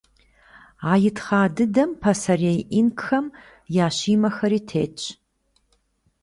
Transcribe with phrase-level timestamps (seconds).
[0.91, 3.25] А итхъа дыдэм пасэрей инкхэм
[3.85, 5.01] я Щимэхэри тетщ.